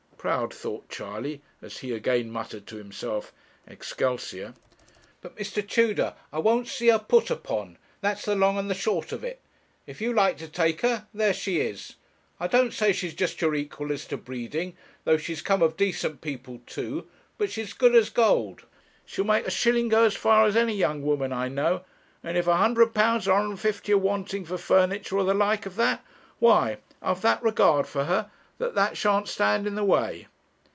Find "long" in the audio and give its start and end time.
8.35-8.59